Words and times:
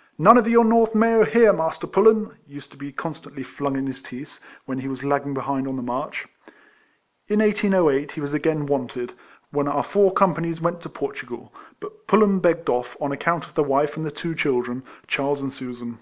"None 0.28 0.36
of 0.36 0.46
your 0.46 0.66
North 0.66 0.94
May/w, 0.94 1.24
here, 1.30 1.50
Master 1.50 1.86
Pullen!" 1.86 2.36
used 2.46 2.70
to 2.72 2.76
be 2.76 2.92
constantly 2.92 3.42
flung 3.42 3.74
in 3.74 3.86
his 3.86 4.02
teeth, 4.02 4.38
when 4.66 4.80
he 4.80 4.86
was 4.86 5.02
lagging 5.02 5.32
behind 5.32 5.66
on 5.66 5.76
the 5.76 5.82
march. 5.82 6.28
In 7.26 7.40
1808 7.40 8.12
he 8.12 8.20
was 8.20 8.34
again 8.34 8.66
wanted, 8.66 9.14
when 9.50 9.66
our 9.68 9.82
four 9.82 10.12
companies 10.12 10.60
went 10.60 10.82
to 10.82 10.90
Portugal; 10.90 11.54
but 11.80 12.06
Pullen 12.06 12.38
begged 12.38 12.68
off, 12.68 12.98
on 13.00 13.12
account 13.12 13.46
of 13.46 13.54
the 13.54 13.62
wife 13.62 13.96
and 13.96 14.04
the 14.04 14.10
two 14.10 14.34
children, 14.34 14.82
Charles 15.06 15.40
and 15.40 15.54
Susan. 15.54 16.00